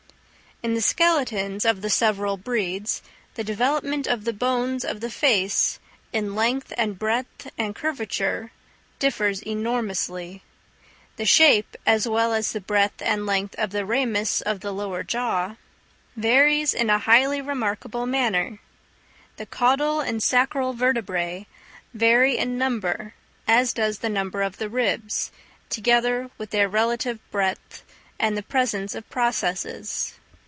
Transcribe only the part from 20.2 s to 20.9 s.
sacral